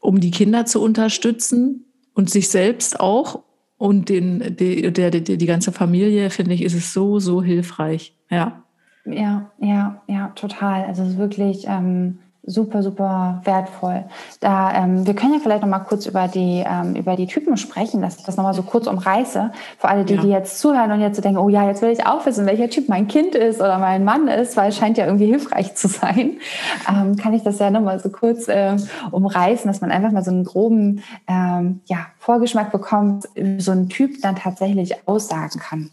[0.01, 3.43] um die Kinder zu unterstützen und sich selbst auch
[3.77, 8.17] und den, die, der, die, die ganze Familie, finde ich, ist es so, so hilfreich.
[8.31, 8.63] Ja.
[9.05, 10.85] Ja, ja, ja, total.
[10.85, 14.05] Also es ist wirklich ähm, super, super wertvoll.
[14.41, 17.57] Da, ähm, wir können ja vielleicht noch mal kurz über die, ähm, über die Typen
[17.57, 19.51] sprechen, dass ich das noch mal so kurz umreiße.
[19.79, 20.23] Für alle, die, Ja.
[20.23, 22.71] die jetzt zuhören und jetzt so denken, oh ja, jetzt will ich auch wissen, welcher
[22.71, 25.89] Typ mein Kind ist oder mein Mann ist, weil es scheint ja irgendwie hilfreich zu
[25.89, 26.39] sein,
[26.89, 28.77] ähm, kann ich das ja noch mal so kurz ähm,
[29.11, 33.89] umreißen, dass man einfach mal so einen groben ähm, ja, Vorgeschmack bekommt, wie so ein
[33.89, 35.91] Typ dann tatsächlich aussagen kann.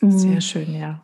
[0.00, 0.18] Mhm.
[0.18, 1.00] Sehr schön, ja.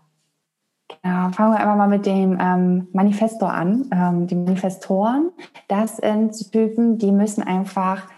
[0.89, 3.91] Genau, fangen wir einfach mal mit dem ähm, Manifestor an.
[3.93, 5.31] Ähm, die Manifestoren,
[5.69, 8.09] das sind Typen, die müssen einfach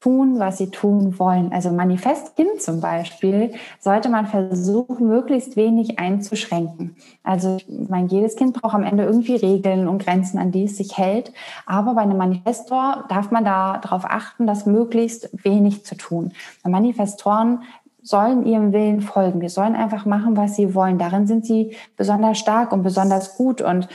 [0.00, 1.52] tun, was sie tun wollen.
[1.52, 6.94] Also Manifestkind zum Beispiel sollte man versuchen, möglichst wenig einzuschränken.
[7.24, 10.76] Also ich meine, jedes Kind braucht am Ende irgendwie Regeln und Grenzen, an die es
[10.76, 11.32] sich hält.
[11.66, 16.32] Aber bei einem Manifestor darf man da darauf achten, das möglichst wenig zu tun.
[16.62, 17.62] Bei Manifestoren
[18.08, 19.40] sollen ihrem Willen folgen.
[19.40, 20.98] Die sollen einfach machen, was sie wollen.
[20.98, 23.60] Darin sind sie besonders stark und besonders gut.
[23.60, 23.86] Und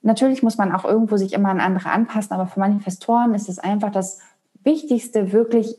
[0.00, 3.58] natürlich muss man auch irgendwo sich immer an andere anpassen, aber für Manifestoren ist es
[3.58, 4.18] einfach das
[4.64, 5.76] Wichtigste, wirklich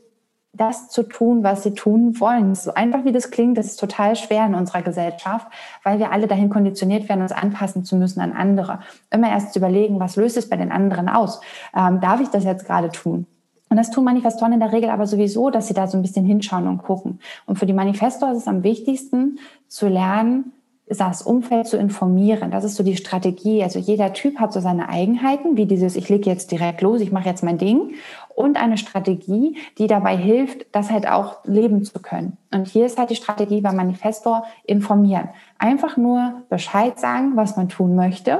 [0.53, 2.53] das zu tun, was sie tun wollen.
[2.53, 5.47] So einfach wie das klingt, das ist total schwer in unserer Gesellschaft,
[5.83, 8.79] weil wir alle dahin konditioniert werden, uns anpassen zu müssen an andere.
[9.09, 11.41] Immer erst zu überlegen, was löst es bei den anderen aus?
[11.75, 13.25] Ähm, darf ich das jetzt gerade tun?
[13.71, 16.25] Und das tun Manifestoren in der Regel aber sowieso, dass sie da so ein bisschen
[16.25, 17.19] hinschauen und gucken.
[17.45, 20.51] Und für die Manifestor ist es am wichtigsten zu lernen,
[20.87, 22.51] das Umfeld zu informieren.
[22.51, 23.63] Das ist so die Strategie.
[23.63, 27.13] Also jeder Typ hat so seine Eigenheiten, wie dieses, ich lege jetzt direkt los, ich
[27.13, 27.93] mache jetzt mein Ding.
[28.35, 32.35] Und eine Strategie, die dabei hilft, das halt auch leben zu können.
[32.53, 35.29] Und hier ist halt die Strategie beim Manifestor informieren.
[35.59, 38.39] Einfach nur Bescheid sagen, was man tun möchte,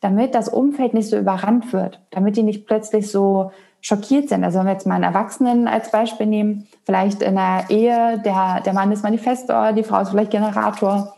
[0.00, 3.52] damit das Umfeld nicht so überrannt wird, damit die nicht plötzlich so
[3.84, 4.42] schockiert sind.
[4.44, 8.62] Also wenn wir jetzt mal einen Erwachsenen als Beispiel nehmen, vielleicht in einer Ehe, der,
[8.64, 11.14] der Mann ist Manifestor, die Frau ist vielleicht Generator.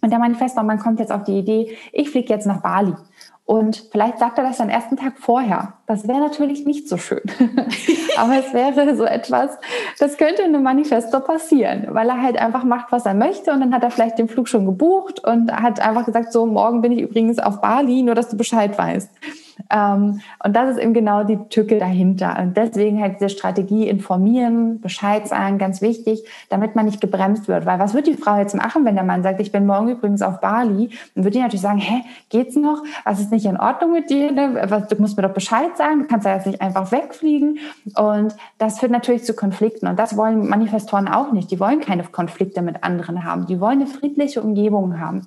[0.00, 2.94] Und der Manifestor, man kommt jetzt auf die Idee, ich fliege jetzt nach Bali.
[3.44, 5.74] Und vielleicht sagt er das am ersten Tag vorher.
[5.86, 7.22] Das wäre natürlich nicht so schön.
[8.18, 9.56] Aber es wäre so etwas,
[10.00, 13.52] das könnte einem Manifestor passieren, weil er halt einfach macht, was er möchte.
[13.52, 16.82] Und dann hat er vielleicht den Flug schon gebucht und hat einfach gesagt, so, morgen
[16.82, 19.08] bin ich übrigens auf Bali, nur dass du Bescheid weißt.
[19.70, 22.38] Ähm, und das ist eben genau die Tücke dahinter.
[22.40, 27.66] Und deswegen halt diese Strategie informieren, Bescheid sagen, ganz wichtig, damit man nicht gebremst wird.
[27.66, 30.22] Weil was wird die Frau jetzt machen, wenn der Mann sagt, ich bin morgen übrigens
[30.22, 30.90] auf Bali?
[31.14, 32.82] Dann wird die natürlich sagen, hä, geht's noch?
[33.04, 34.32] Was ist nicht in Ordnung mit dir?
[34.32, 34.66] Ne?
[34.68, 36.00] Was, du musst mir doch Bescheid sagen.
[36.00, 37.58] Du kannst ja jetzt nicht einfach wegfliegen.
[37.96, 39.86] Und das führt natürlich zu Konflikten.
[39.86, 41.50] Und das wollen Manifestoren auch nicht.
[41.50, 43.46] Die wollen keine Konflikte mit anderen haben.
[43.46, 45.26] Die wollen eine friedliche Umgebung haben.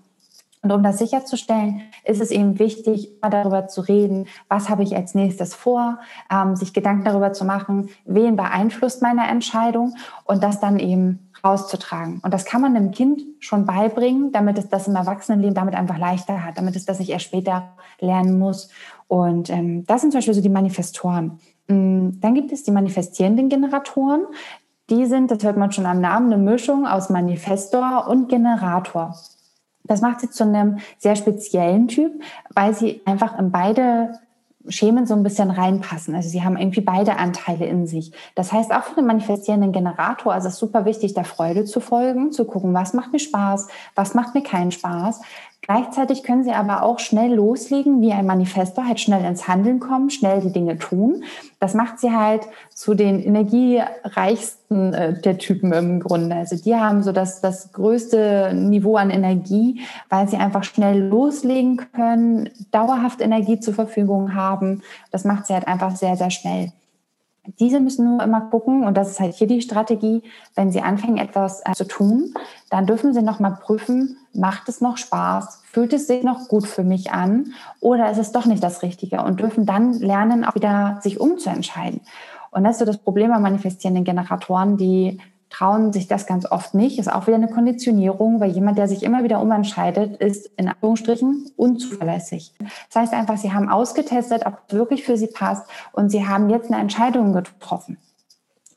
[0.64, 5.16] Und um das sicherzustellen, ist es eben wichtig, darüber zu reden, was habe ich als
[5.16, 6.00] nächstes vor,
[6.32, 9.96] ähm, sich Gedanken darüber zu machen, wen beeinflusst meine Entscheidung
[10.26, 12.20] und das dann eben rauszutragen.
[12.24, 15.98] Und das kann man einem Kind schon beibringen, damit es das im Erwachsenenleben damit einfach
[15.98, 18.70] leichter hat, damit es das nicht erst später lernen muss.
[19.08, 21.40] Und ähm, das sind zum Beispiel so die Manifestoren.
[21.68, 24.26] Dann gibt es die manifestierenden Generatoren.
[24.90, 29.16] Die sind, das hört man schon am Namen, eine Mischung aus Manifestor und Generator.
[29.84, 32.22] Das macht sie zu einem sehr speziellen Typ,
[32.54, 34.20] weil sie einfach in beide
[34.68, 36.14] Schemen so ein bisschen reinpassen.
[36.16, 38.12] Also sie haben irgendwie beide Anteile in sich.
[38.36, 42.32] Das heißt, auch für den manifestierenden Generator ist es super wichtig, der Freude zu folgen,
[42.32, 45.22] zu gucken, was macht mir Spaß, was macht mir keinen Spaß.
[45.64, 50.10] Gleichzeitig können sie aber auch schnell loslegen, wie ein Manifestor, halt schnell ins Handeln kommen,
[50.10, 51.24] schnell die Dinge tun.
[51.60, 52.42] Das macht sie halt
[52.74, 56.36] zu den energiereichsten äh, der Typen im Grunde.
[56.36, 61.80] Also die haben so das, das größte Niveau an Energie, weil sie einfach schnell loslegen
[61.94, 64.82] können, dauerhaft Energie zur Verfügung haben.
[65.12, 66.72] Das macht sie halt einfach sehr, sehr schnell.
[67.60, 70.24] Diese müssen nur immer gucken, und das ist halt hier die Strategie,
[70.56, 72.34] wenn sie anfangen, etwas äh, zu tun,
[72.72, 76.84] dann dürfen sie nochmal prüfen, macht es noch Spaß, fühlt es sich noch gut für
[76.84, 81.00] mich an oder ist es doch nicht das Richtige und dürfen dann lernen, auch wieder
[81.02, 82.02] sich umzuentscheiden.
[82.52, 85.20] Und das ist so das Problem bei manifestierenden Generatoren, die
[85.52, 86.98] trauen sich das ganz oft nicht.
[86.98, 91.52] Ist auch wieder eine Konditionierung, weil jemand, der sich immer wieder umentscheidet, ist in Anführungsstrichen
[91.58, 92.54] unzuverlässig.
[92.60, 96.50] Das heißt einfach, sie haben ausgetestet, ob es wirklich für sie passt und sie haben
[96.50, 97.98] jetzt eine Entscheidung getroffen.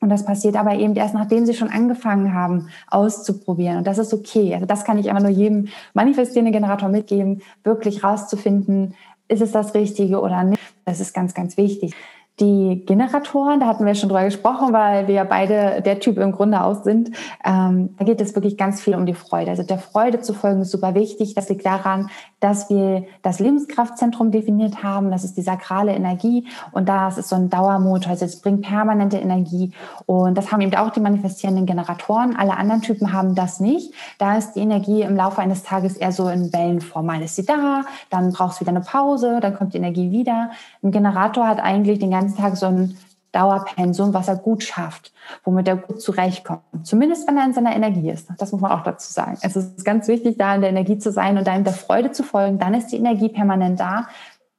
[0.04, 3.78] Und das passiert aber eben erst, nachdem sie schon angefangen haben, auszuprobieren.
[3.78, 4.52] Und das ist okay.
[4.52, 8.92] Also das kann ich einfach nur jedem manifestierenden Generator mitgeben, wirklich rauszufinden,
[9.28, 10.60] ist es das Richtige oder nicht.
[10.84, 11.94] Das ist ganz, ganz wichtig.
[12.38, 16.62] Die Generatoren, da hatten wir schon drüber gesprochen, weil wir beide der Typ im Grunde
[16.62, 17.12] aus sind.
[17.42, 19.52] Ähm, da geht es wirklich ganz viel um die Freude.
[19.52, 21.34] Also der Freude zu folgen ist super wichtig.
[21.34, 22.10] Das liegt daran,
[22.44, 25.10] dass wir das Lebenskraftzentrum definiert haben.
[25.10, 28.10] Das ist die sakrale Energie und das ist so ein Dauermotor.
[28.10, 29.72] Also es bringt permanente Energie
[30.06, 32.36] und das haben eben auch die manifestierenden Generatoren.
[32.36, 33.94] Alle anderen Typen haben das nicht.
[34.18, 37.06] Da ist die Energie im Laufe eines Tages eher so in Wellenform.
[37.06, 40.50] Mal ist sie da, dann brauchst du wieder eine Pause, dann kommt die Energie wieder.
[40.82, 42.96] Ein Generator hat eigentlich den ganzen ganzen Tag so ein
[43.34, 45.12] Dauerpensum, was er gut schafft,
[45.44, 46.62] womit er gut zurechtkommt.
[46.82, 48.28] Zumindest wenn er in seiner Energie ist.
[48.38, 49.36] Das muss man auch dazu sagen.
[49.42, 52.22] Es ist ganz wichtig, da in der Energie zu sein und in der Freude zu
[52.22, 52.58] folgen.
[52.58, 54.06] Dann ist die Energie permanent da.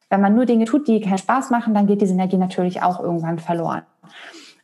[0.10, 3.00] Wenn man nur Dinge tut, die keinen Spaß machen, dann geht diese Energie natürlich auch
[3.00, 3.84] irgendwann verloren.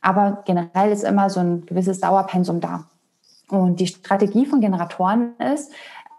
[0.00, 2.84] Aber generell ist immer so ein gewisses Dauerpensum da.
[3.48, 5.72] Und die Strategie von Generatoren ist,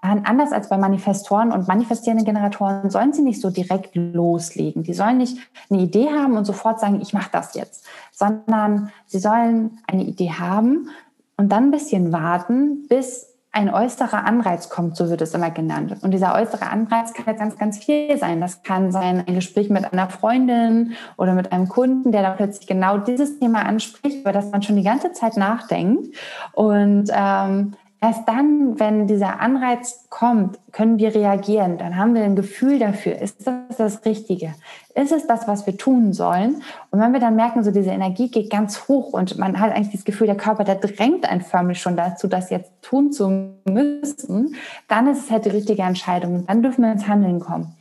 [0.04, 4.84] anders als bei Manifestoren und manifestierenden Generatoren sollen sie nicht so direkt loslegen.
[4.84, 5.38] Die sollen nicht
[5.70, 10.32] eine Idee haben und sofort sagen, ich mache das jetzt, sondern sie sollen eine Idee
[10.32, 10.90] haben
[11.38, 15.96] und dann ein bisschen warten, bis ein äußerer Anreiz kommt, so wird es immer genannt.
[16.02, 18.42] Und dieser äußere Anreiz kann jetzt ganz, ganz viel sein.
[18.42, 22.66] Das kann sein ein Gespräch mit einer Freundin oder mit einem Kunden, der dann plötzlich
[22.66, 26.16] genau dieses Thema anspricht, über das man schon die ganze Zeit nachdenkt.
[26.54, 31.78] Und ähm, Erst dann, wenn dieser Anreiz kommt, können wir reagieren.
[31.78, 33.18] Dann haben wir ein Gefühl dafür.
[33.18, 34.56] Ist das das Richtige?
[34.94, 36.62] Ist es das, was wir tun sollen?
[36.92, 39.94] Und wenn wir dann merken, so diese Energie geht ganz hoch und man hat eigentlich
[39.94, 44.54] das Gefühl, der Körper, der drängt einen förmlich schon dazu, das jetzt tun zu müssen,
[44.90, 46.46] dann ist es halt die richtige Entscheidung.
[46.46, 47.74] Dann dürfen wir ins Handeln kommen.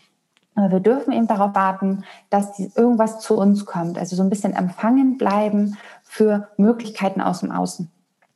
[0.55, 3.99] Aber wir dürfen eben darauf warten, dass irgendwas zu uns kommt.
[3.99, 7.91] Also so ein bisschen empfangen bleiben für Möglichkeiten aus dem Außen.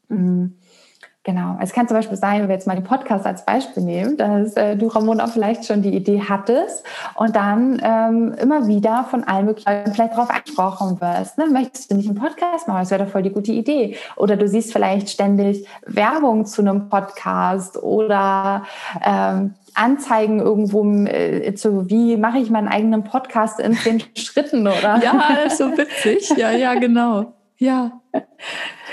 [0.08, 0.56] Mhm.
[1.26, 1.58] Genau.
[1.60, 4.54] Es kann zum Beispiel sein, wenn wir jetzt mal den Podcast als Beispiel nehmen, dass
[4.54, 6.84] äh, du, Ramona, vielleicht schon die Idee hattest
[7.16, 11.36] und dann ähm, immer wieder von allen möglichen vielleicht darauf angesprochen wirst.
[11.36, 11.46] Ne?
[11.46, 12.78] Möchtest du nicht einen Podcast machen?
[12.78, 13.96] Das wäre doch voll die gute Idee.
[14.14, 18.62] Oder du siehst vielleicht ständig Werbung zu einem Podcast oder
[19.04, 25.00] ähm, Anzeigen irgendwo äh, zu, wie mache ich meinen eigenen Podcast in zehn Schritten, oder?
[25.02, 26.32] Ja, das ist so witzig.
[26.36, 27.35] Ja, ja, genau.
[27.58, 28.00] Ja.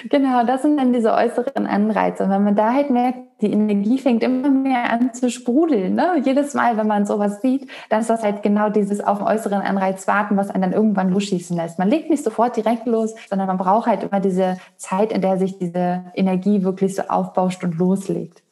[0.10, 2.24] Genau, das sind dann diese äußeren Anreize.
[2.24, 5.96] Und wenn man da halt merkt, die Energie fängt immer mehr an zu sprudeln.
[5.96, 6.22] Ne?
[6.26, 9.62] Jedes Mal, wenn man sowas sieht, dann ist das halt genau dieses auf den äußeren
[9.62, 11.80] Anreiz warten, was einen dann irgendwann losschießen lässt.
[11.80, 15.38] Man legt nicht sofort direkt los, sondern man braucht halt immer diese Zeit, in der
[15.38, 18.44] sich diese Energie wirklich so aufbauscht und loslegt.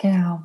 [0.00, 0.40] Genau.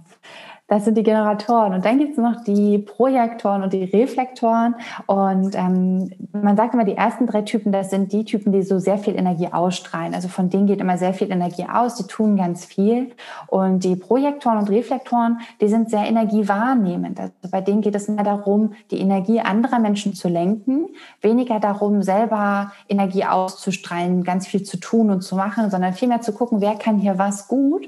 [0.69, 1.73] Das sind die Generatoren.
[1.73, 4.75] Und dann gibt es noch die Projektoren und die Reflektoren.
[5.05, 8.77] Und ähm, man sagt immer, die ersten drei Typen, das sind die Typen, die so
[8.77, 10.13] sehr viel Energie ausstrahlen.
[10.13, 13.11] Also von denen geht immer sehr viel Energie aus, die tun ganz viel.
[13.47, 17.17] Und die Projektoren und Reflektoren, die sind sehr energiewahrnehmend.
[17.17, 20.87] Also bei denen geht es mehr darum, die Energie anderer Menschen zu lenken,
[21.21, 26.33] weniger darum, selber Energie auszustrahlen, ganz viel zu tun und zu machen, sondern vielmehr zu
[26.33, 27.87] gucken, wer kann hier was gut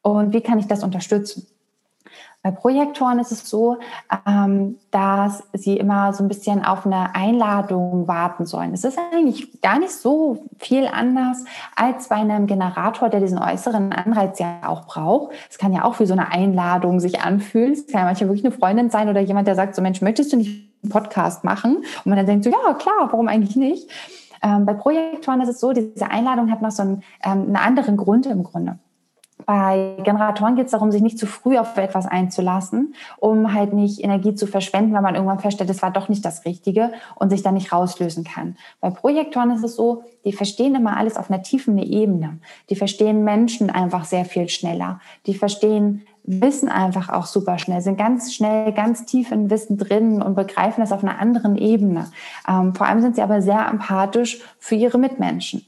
[0.00, 1.46] und wie kann ich das unterstützen.
[2.46, 3.78] Bei Projektoren ist es so,
[4.24, 8.72] ähm, dass sie immer so ein bisschen auf eine Einladung warten sollen.
[8.72, 13.92] Es ist eigentlich gar nicht so viel anders als bei einem Generator, der diesen äußeren
[13.92, 15.34] Anreiz ja auch braucht.
[15.50, 17.72] Es kann ja auch wie so eine Einladung sich anfühlen.
[17.72, 20.32] Es kann ja manchmal wirklich eine Freundin sein oder jemand, der sagt so, Mensch, möchtest
[20.32, 21.78] du nicht einen Podcast machen?
[21.78, 23.90] Und man dann denkt so, ja, klar, warum eigentlich nicht?
[24.40, 27.96] Ähm, bei Projektoren ist es so, diese Einladung hat noch so einen, ähm, einen anderen
[27.96, 28.78] Grund im Grunde.
[29.46, 34.02] Bei Generatoren geht es darum, sich nicht zu früh auf etwas einzulassen, um halt nicht
[34.02, 37.44] Energie zu verschwenden, weil man irgendwann feststellt, es war doch nicht das Richtige und sich
[37.44, 38.56] dann nicht rauslösen kann.
[38.80, 42.40] Bei Projektoren ist es so, die verstehen immer alles auf einer tiefen Ebene.
[42.70, 45.00] Die verstehen Menschen einfach sehr viel schneller.
[45.26, 50.20] Die verstehen Wissen einfach auch super schnell, sind ganz schnell, ganz tief in Wissen drin
[50.20, 52.10] und begreifen das auf einer anderen Ebene.
[52.48, 55.64] Ähm, vor allem sind sie aber sehr empathisch für ihre Mitmenschen.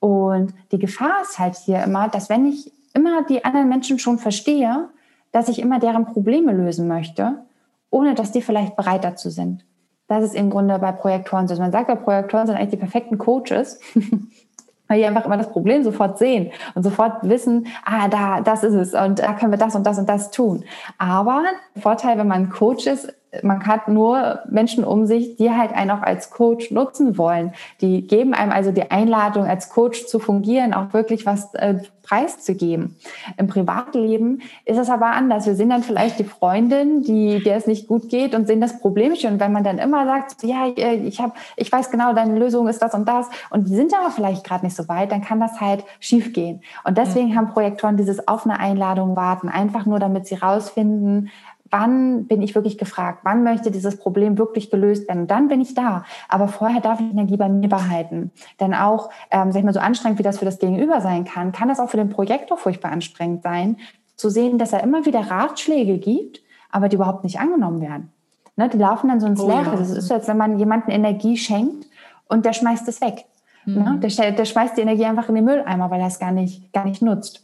[0.00, 4.18] Und die Gefahr ist halt hier immer, dass wenn ich immer die anderen Menschen schon
[4.18, 4.88] verstehe,
[5.32, 7.44] dass ich immer deren Probleme lösen möchte,
[7.90, 9.64] ohne dass die vielleicht bereit dazu sind.
[10.08, 11.56] Das ist im Grunde bei Projektoren so.
[11.56, 13.80] Man sagt ja, Projektoren sind eigentlich die perfekten Coaches,
[14.88, 18.74] weil die einfach immer das Problem sofort sehen und sofort wissen, ah, da, das ist
[18.74, 20.64] es und da können wir das und das und das tun.
[20.98, 21.44] Aber
[21.76, 26.02] Vorteil, wenn man Coach ist, man hat nur Menschen um sich, die halt einen auch
[26.02, 27.52] als Coach nutzen wollen.
[27.80, 32.96] Die geben einem also die Einladung, als Coach zu fungieren, auch wirklich was äh, preiszugeben.
[33.38, 35.46] Im Privatleben ist es aber anders.
[35.46, 38.80] Wir sehen dann vielleicht die Freundin, die der es nicht gut geht und sehen das
[38.80, 39.34] Problem schon.
[39.34, 42.68] Und wenn man dann immer sagt, ja, äh, ich habe, ich weiß genau, deine Lösung
[42.68, 45.40] ist das und das, und die sind aber vielleicht gerade nicht so weit, dann kann
[45.40, 46.60] das halt schief gehen.
[46.84, 47.36] Und deswegen ja.
[47.36, 51.30] haben Projektoren dieses auf eine Einladung warten, einfach nur damit sie rausfinden,
[51.72, 55.26] wann bin ich wirklich gefragt, wann möchte dieses Problem wirklich gelöst werden.
[55.26, 56.04] Dann bin ich da.
[56.28, 58.30] Aber vorher darf ich Energie bei mir behalten.
[58.60, 61.50] Denn auch, ähm, sag ich mal, so anstrengend, wie das für das Gegenüber sein kann,
[61.50, 63.78] kann das auch für den Projektor furchtbar anstrengend sein,
[64.16, 68.12] zu sehen, dass er immer wieder Ratschläge gibt, aber die überhaupt nicht angenommen werden.
[68.54, 69.64] Ne, die laufen dann so ins oh, Leere.
[69.64, 69.76] Ja.
[69.76, 71.86] Das ist so, als wenn man jemandem Energie schenkt
[72.28, 73.24] und der schmeißt es weg.
[73.64, 73.74] Mhm.
[73.74, 74.00] Ne?
[74.02, 76.84] Der, der schmeißt die Energie einfach in den Mülleimer, weil er es gar nicht, gar
[76.84, 77.42] nicht nutzt.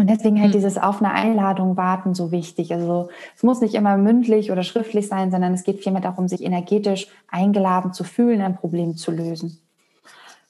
[0.00, 0.54] Und deswegen halt mhm.
[0.54, 2.72] dieses auf eine Einladung warten so wichtig.
[2.72, 6.42] Also es muss nicht immer mündlich oder schriftlich sein, sondern es geht vielmehr darum, sich
[6.42, 9.58] energetisch eingeladen zu fühlen, ein Problem zu lösen.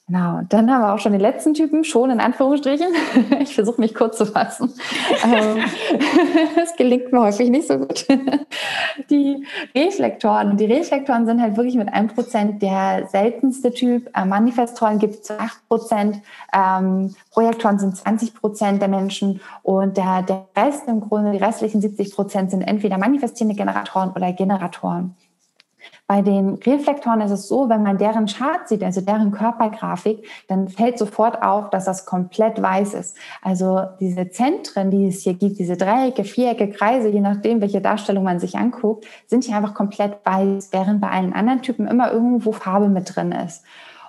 [0.07, 2.87] Genau, dann haben wir auch schon den letzten Typen, schon in Anführungsstrichen.
[3.39, 4.73] Ich versuche mich kurz zu fassen.
[5.23, 5.63] Ähm,
[6.55, 8.05] das gelingt mir häufig nicht so gut.
[9.09, 10.51] Die Reflektoren.
[10.51, 14.09] Und die Reflektoren sind halt wirklich mit einem Prozent der seltenste Typ.
[14.15, 16.17] Äh, Manifestoren gibt es zu acht Prozent.
[16.53, 19.39] Ähm, Projektoren sind 20 Prozent der Menschen.
[19.63, 24.31] Und der, der Rest im Grunde, die restlichen 70 Prozent sind entweder manifestierende Generatoren oder
[24.33, 25.15] Generatoren.
[26.11, 30.67] Bei den Reflektoren ist es so, wenn man deren Chart sieht, also deren Körpergrafik, dann
[30.67, 33.15] fällt sofort auf, dass das komplett weiß ist.
[33.41, 38.25] Also diese Zentren, die es hier gibt, diese Dreiecke, Vierecke, Kreise, je nachdem, welche Darstellung
[38.25, 42.51] man sich anguckt, sind hier einfach komplett weiß, während bei allen anderen Typen immer irgendwo
[42.51, 43.63] Farbe mit drin ist.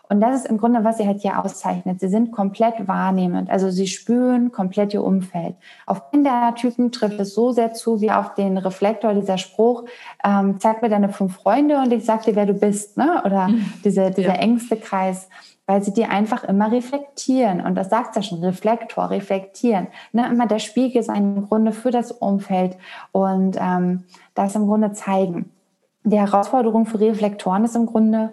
[0.08, 2.00] Und das ist im Grunde, was sie halt hier auszeichnet.
[2.00, 3.48] Sie sind komplett wahrnehmend.
[3.48, 5.54] Also sie spüren komplett ihr Umfeld.
[5.86, 9.84] Auf Kindertypen trifft es so sehr zu wie auf den Reflektor, dieser Spruch,
[10.22, 12.98] ähm, zeig mir deine fünf Freunde und ich sag dir, wer du bist.
[12.98, 13.22] Ne?
[13.24, 13.72] Oder mhm.
[13.84, 14.40] diese, dieser ja.
[14.40, 15.28] engste Kreis
[15.66, 17.60] weil sie dir einfach immer reflektieren.
[17.60, 19.86] Und das sagt ja schon, Reflektor, reflektieren.
[20.12, 20.26] Ne?
[20.26, 22.76] Immer der Spiegel sein im Grunde für das Umfeld
[23.12, 25.50] und ähm, das im Grunde zeigen.
[26.04, 28.32] Die Herausforderung für Reflektoren ist im Grunde,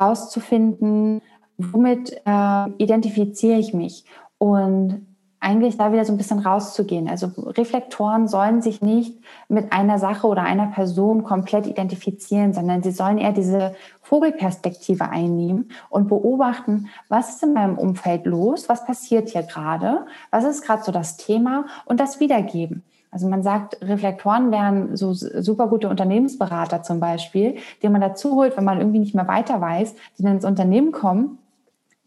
[0.00, 1.22] rauszufinden,
[1.56, 4.04] womit äh, identifiziere ich mich
[4.38, 5.06] und
[5.40, 7.08] eigentlich da wieder so ein bisschen rauszugehen.
[7.08, 12.90] Also Reflektoren sollen sich nicht mit einer Sache oder einer Person komplett identifizieren, sondern sie
[12.90, 19.28] sollen eher diese Vogelperspektive einnehmen und beobachten, was ist in meinem Umfeld los, was passiert
[19.28, 22.82] hier gerade, was ist gerade so das Thema und das wiedergeben.
[23.10, 28.56] Also man sagt, Reflektoren wären so super gute Unternehmensberater zum Beispiel, die man dazu holt,
[28.56, 31.38] wenn man irgendwie nicht mehr weiter weiß, die dann ins Unternehmen kommen,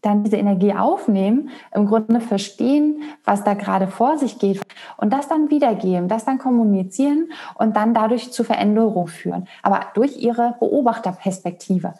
[0.02, 4.60] dann diese Energie aufnehmen, im Grunde verstehen, was da gerade vor sich geht
[4.96, 10.16] und das dann wiedergeben, das dann kommunizieren und dann dadurch zu Veränderung führen, aber durch
[10.16, 11.94] ihre Beobachterperspektive.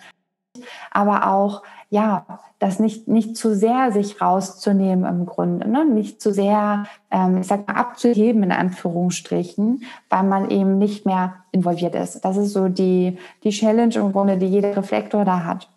[0.91, 2.25] Aber auch ja,
[2.59, 5.85] das nicht, nicht zu sehr sich rauszunehmen im Grunde, ne?
[5.85, 11.35] nicht zu sehr, ähm, ich sag mal, abzuheben in Anführungsstrichen, weil man eben nicht mehr
[11.51, 12.23] involviert ist.
[12.23, 15.69] Das ist so die, die Challenge im Grunde, die jeder Reflektor da hat.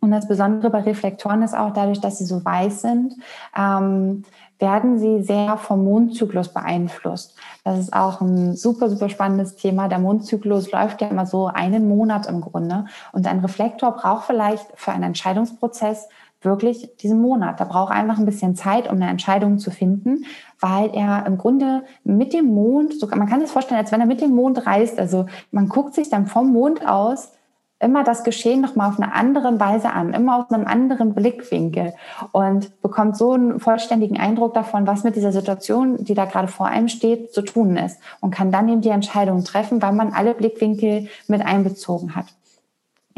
[0.00, 3.14] Und das Besondere bei Reflektoren ist auch dadurch, dass sie so weiß sind,
[3.56, 4.24] ähm,
[4.58, 7.34] werden sie sehr vom Mondzyklus beeinflusst.
[7.64, 9.88] Das ist auch ein super, super spannendes Thema.
[9.88, 12.86] Der Mondzyklus läuft ja immer so einen Monat im Grunde.
[13.12, 16.08] Und ein Reflektor braucht vielleicht für einen Entscheidungsprozess
[16.40, 17.60] wirklich diesen Monat.
[17.60, 20.24] Da braucht einfach ein bisschen Zeit, um eine Entscheidung zu finden,
[20.60, 24.06] weil er im Grunde mit dem Mond, so, man kann sich vorstellen, als wenn er
[24.06, 24.98] mit dem Mond reist.
[24.98, 27.32] Also man guckt sich dann vom Mond aus
[27.80, 31.94] immer das Geschehen noch mal auf eine andere Weise an, immer aus einem anderen Blickwinkel
[32.32, 36.66] und bekommt so einen vollständigen Eindruck davon, was mit dieser Situation, die da gerade vor
[36.66, 40.34] einem steht, zu tun ist und kann dann eben die Entscheidung treffen, weil man alle
[40.34, 42.26] Blickwinkel mit einbezogen hat.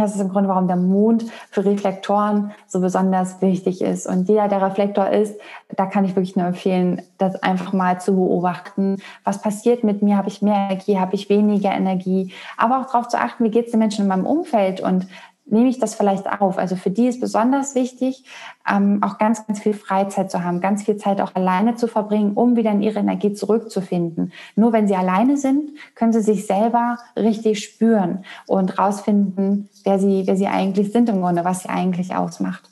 [0.00, 4.06] Das ist im Grunde, warum der Mond für Reflektoren so besonders wichtig ist.
[4.06, 5.38] Und jeder, der Reflektor ist,
[5.76, 8.96] da kann ich wirklich nur empfehlen, das einfach mal zu beobachten.
[9.24, 10.16] Was passiert mit mir?
[10.16, 10.98] Habe ich mehr Energie?
[10.98, 12.32] Habe ich weniger Energie?
[12.56, 14.80] Aber auch darauf zu achten, wie geht es den Menschen in meinem Umfeld?
[14.80, 15.06] Und
[15.50, 16.58] nehme ich das vielleicht auf.
[16.58, 18.24] Also für die ist besonders wichtig,
[18.70, 22.32] ähm, auch ganz, ganz viel Freizeit zu haben, ganz viel Zeit auch alleine zu verbringen,
[22.34, 24.32] um wieder in ihre Energie zurückzufinden.
[24.56, 30.22] Nur wenn sie alleine sind, können sie sich selber richtig spüren und rausfinden, wer sie,
[30.26, 32.70] wer sie eigentlich sind im Grunde, was sie eigentlich ausmacht.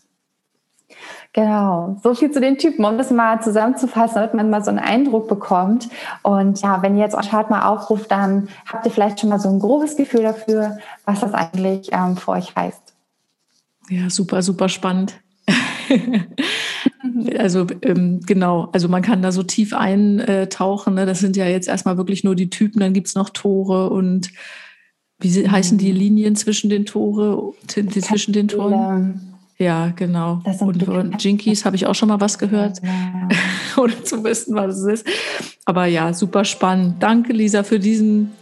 [1.35, 4.79] Genau, so viel zu den Typen, um das mal zusammenzufassen, damit man mal so einen
[4.79, 5.89] Eindruck bekommt.
[6.23, 9.39] Und ja, wenn ihr jetzt euch halt mal aufruft, dann habt ihr vielleicht schon mal
[9.39, 12.95] so ein grobes Gefühl dafür, was das eigentlich ähm, für euch heißt.
[13.91, 15.21] Ja, super, super spannend.
[17.39, 20.95] also ähm, genau, also man kann da so tief eintauchen.
[20.95, 21.05] Ne?
[21.05, 24.31] Das sind ja jetzt erstmal wirklich nur die Typen, dann gibt es noch Tore und
[25.21, 25.99] wie heißen die mhm.
[25.99, 29.28] Linien zwischen den Tore, zwischen den Toren?
[29.59, 30.41] Ja, genau.
[30.61, 32.81] und von Jinkies habe ich auch schon mal was gehört.
[32.81, 33.29] Ja.
[33.83, 35.07] Oder zu wissen, was es ist.
[35.65, 37.03] Aber ja, super spannend.
[37.03, 38.33] Danke, Lisa, für diesen,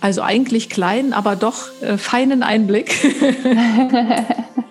[0.00, 2.94] also eigentlich kleinen, aber doch äh, feinen Einblick.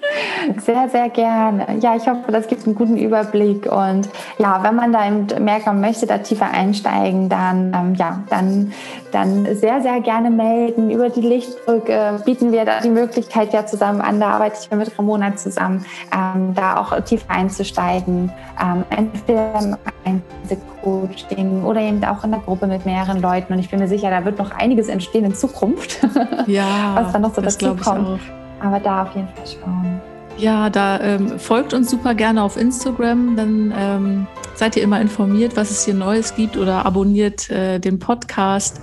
[0.58, 1.78] Sehr, sehr gerne.
[1.80, 3.66] Ja, ich hoffe, das gibt einen guten Überblick.
[3.72, 8.74] Und ja, wenn man da merkt, man möchte da tiefer einsteigen, dann, ähm, ja, dann,
[9.12, 10.90] dann sehr, sehr gerne melden.
[10.90, 14.20] Über die Lichtbrücke bieten wir da die Möglichkeit ja zusammen an.
[14.20, 18.32] Da arbeite ich mit Ramona zusammen, ähm, da auch tiefer einzusteigen.
[18.62, 23.54] Ähm, entweder im Einzelcoaching oder eben auch in der Gruppe mit mehreren Leuten.
[23.54, 26.00] Und ich bin mir sicher, da wird noch einiges entstehen in Zukunft,
[26.48, 28.20] ja, was dann noch so dazu kommt.
[28.62, 29.95] Aber da auf jeden Fall schauen.
[30.38, 35.56] Ja, da ähm, folgt uns super gerne auf Instagram, dann ähm, seid ihr immer informiert,
[35.56, 38.82] was es hier Neues gibt oder abonniert äh, den Podcast.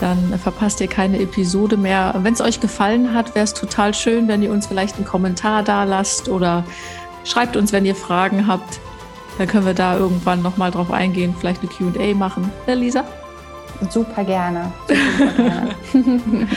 [0.00, 2.14] Dann verpasst ihr keine Episode mehr.
[2.22, 5.62] Wenn es euch gefallen hat, wäre es total schön, wenn ihr uns vielleicht einen Kommentar
[5.62, 6.64] da lasst oder
[7.24, 8.80] schreibt uns, wenn ihr Fragen habt.
[9.38, 12.50] Dann können wir da irgendwann nochmal drauf eingehen, vielleicht eine QA machen.
[12.66, 13.04] Ja, Lisa?
[13.90, 14.72] Super gerne.
[14.88, 16.48] Super gerne.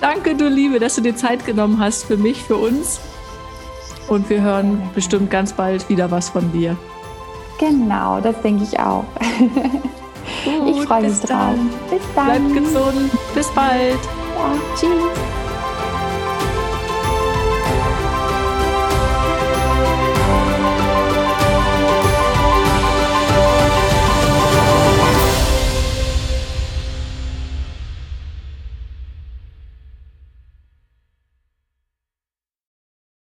[0.00, 3.00] Danke, du Liebe, dass du dir Zeit genommen hast für mich, für uns.
[4.08, 6.76] Und wir hören bestimmt ganz bald wieder was von dir.
[7.58, 9.04] Genau, das denke ich auch.
[10.44, 11.54] Gut, ich freue mich drauf.
[11.90, 12.52] Bis dann.
[12.52, 13.10] Bleib gesund.
[13.34, 13.98] Bis bald.
[14.36, 15.33] Ja, tschüss.